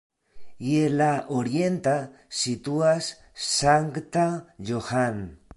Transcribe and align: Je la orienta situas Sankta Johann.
Je 0.67 0.79
la 0.93 1.09
orienta 1.41 1.93
situas 2.39 3.13
Sankta 3.53 4.27
Johann. 4.73 5.25